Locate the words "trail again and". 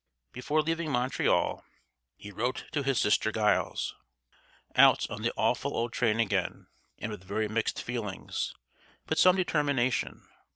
5.93-7.11